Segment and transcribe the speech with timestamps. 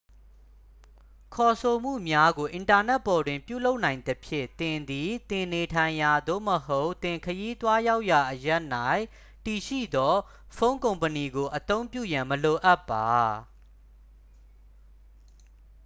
[1.33, 8.61] ခေါ်ဆိုမှုများကို အင်တာနက်ပေါ်တွင် ပြုလုပ်နိုင်သဖြင့် သင်သည် သင်နေထိုင်ရာ သို့မဟုတ် သင်ခရီးသွားရောက်ရာ အရပ်၌
[9.45, 10.13] တည်ရှိသော
[10.57, 13.11] ဖုန်းကုမ္ပဏီကို အသုံးပြုရန် မလိုအပ်ပါ